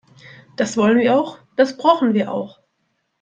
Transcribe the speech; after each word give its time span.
Das 0.55 0.77
wollen 0.77 0.97
wir 0.97 1.15
auch, 1.15 1.37
das 1.55 1.77
brauchen 1.77 2.15
wir 2.15 2.31
auch. 2.33 2.59